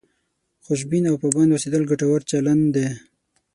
[0.65, 2.87] خوشبین او پابند اوسېدل ګټور چلند دی.